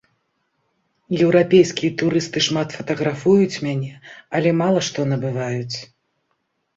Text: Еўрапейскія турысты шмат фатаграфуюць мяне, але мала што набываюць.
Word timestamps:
Еўрапейскія 1.23 1.91
турысты 2.01 2.41
шмат 2.45 2.73
фатаграфуюць 2.77 3.61
мяне, 3.65 3.91
але 4.39 4.55
мала 4.63 4.79
што 4.89 5.05
набываюць. 5.11 5.77